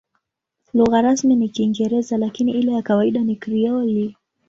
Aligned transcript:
Lugha 0.73 1.01
rasmi 1.01 1.35
ni 1.35 1.49
Kiingereza, 1.49 2.17
lakini 2.17 2.51
ile 2.51 2.71
ya 2.71 2.81
kawaida 2.81 3.21
ni 3.21 3.35
Krioli. 3.35 4.15